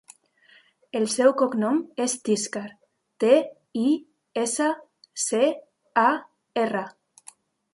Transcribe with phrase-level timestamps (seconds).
[0.99, 2.63] El seu cognom és Tiscar:
[3.25, 3.35] te,
[3.83, 3.85] i,
[4.45, 4.71] essa,
[5.27, 5.43] ce,
[6.07, 6.11] a,
[6.65, 6.83] erra.